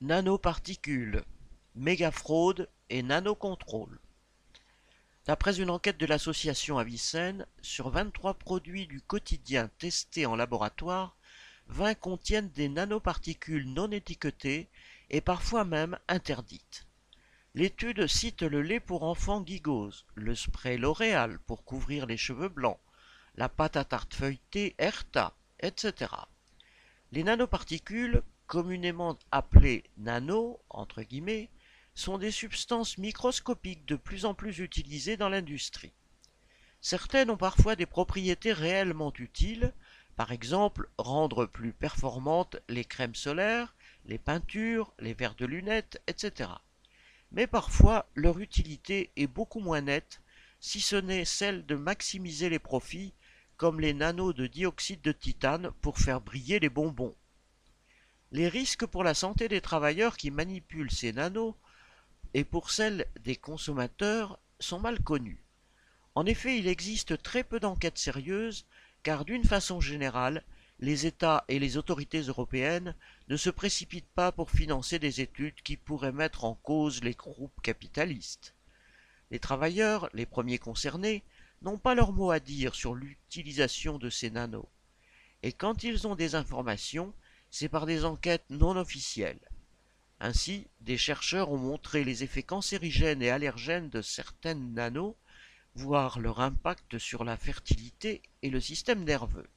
[0.00, 1.24] Nanoparticules,
[1.74, 3.98] méga-fraude et nanocontrôle.
[5.26, 11.16] D'après une enquête de l'association Avicenne, sur 23 produits du quotidien testés en laboratoire,
[11.66, 14.68] 20 contiennent des nanoparticules non étiquetées
[15.10, 16.86] et parfois même interdites.
[17.56, 22.78] L'étude cite le lait pour enfants Gigose, le spray L'Oréal pour couvrir les cheveux blancs,
[23.34, 26.12] la pâte à tarte feuilletée Erta, etc.
[27.10, 30.58] Les nanoparticules communément appelées nano,
[31.94, 35.92] sont des substances microscopiques de plus en plus utilisées dans l'industrie.
[36.80, 39.72] Certaines ont parfois des propriétés réellement utiles,
[40.16, 43.74] par exemple rendre plus performantes les crèmes solaires,
[44.06, 46.50] les peintures, les verres de lunettes, etc.
[47.30, 50.22] Mais parfois leur utilité est beaucoup moins nette,
[50.58, 53.12] si ce n'est celle de maximiser les profits,
[53.58, 57.14] comme les nanos de dioxyde de titane pour faire briller les bonbons.
[58.30, 61.54] Les risques pour la santé des travailleurs qui manipulent ces nanos
[62.34, 65.42] et pour celles des consommateurs sont mal connus.
[66.14, 68.66] En effet, il existe très peu d'enquêtes sérieuses
[69.02, 70.44] car d'une façon générale,
[70.80, 72.94] les États et les autorités européennes
[73.28, 77.60] ne se précipitent pas pour financer des études qui pourraient mettre en cause les groupes
[77.62, 78.54] capitalistes.
[79.30, 81.24] Les travailleurs, les premiers concernés,
[81.62, 84.66] n'ont pas leur mot à dire sur l'utilisation de ces nanos.
[85.42, 87.12] Et quand ils ont des informations,
[87.50, 89.40] c'est par des enquêtes non officielles.
[90.20, 95.14] Ainsi, des chercheurs ont montré les effets cancérigènes et allergènes de certaines nanos,
[95.74, 99.48] voire leur impact sur la fertilité et le système nerveux.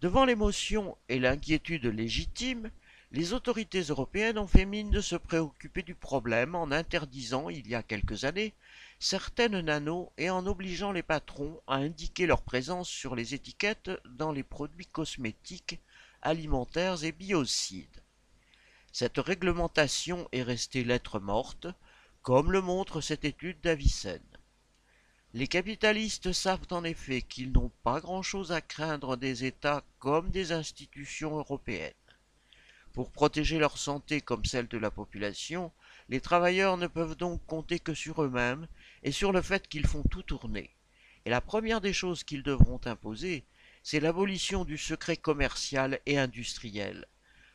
[0.00, 2.70] Devant l'émotion et l'inquiétude légitime,
[3.12, 7.74] les autorités européennes ont fait mine de se préoccuper du problème en interdisant, il y
[7.74, 8.54] a quelques années,
[8.98, 14.32] certaines nanos et en obligeant les patrons à indiquer leur présence sur les étiquettes dans
[14.32, 15.78] les produits cosmétiques
[16.24, 18.02] alimentaires et biocides.
[18.92, 21.66] Cette réglementation est restée lettre morte,
[22.22, 24.20] comme le montre cette étude d'Avicenne.
[25.34, 30.52] Les capitalistes savent en effet qu'ils n'ont pas grand-chose à craindre des États comme des
[30.52, 31.92] institutions européennes.
[32.92, 35.72] Pour protéger leur santé comme celle de la population,
[36.08, 38.68] les travailleurs ne peuvent donc compter que sur eux-mêmes
[39.02, 40.70] et sur le fait qu'ils font tout tourner.
[41.24, 43.44] Et la première des choses qu'ils devront imposer,
[43.84, 47.06] c'est l'abolition du secret commercial et industriel.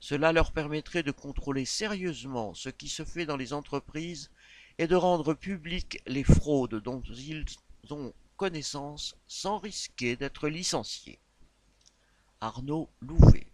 [0.00, 4.30] Cela leur permettrait de contrôler sérieusement ce qui se fait dans les entreprises
[4.76, 7.46] et de rendre publiques les fraudes dont ils
[7.88, 11.18] ont connaissance sans risquer d'être licenciés.
[12.42, 13.49] Arnaud Louvet